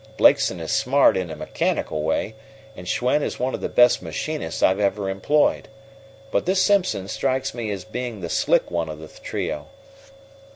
Blakeson 0.17 0.59
is 0.59 0.71
smart, 0.71 1.15
in 1.15 1.29
a 1.29 1.35
mechanical 1.35 2.01
way, 2.01 2.33
and 2.75 2.87
Schwen 2.87 3.21
is 3.21 3.39
one 3.39 3.53
of 3.53 3.61
the 3.61 3.69
best 3.69 4.01
machinists 4.01 4.63
I've 4.63 4.79
ever 4.79 5.11
employed. 5.11 5.67
But 6.31 6.47
this 6.47 6.59
Simpson 6.59 7.07
strikes 7.07 7.53
me 7.53 7.69
as 7.69 7.85
being 7.85 8.21
the 8.21 8.27
slick 8.29 8.71
one 8.71 8.89
of 8.89 8.97
the 8.97 9.09
trio." 9.09 9.67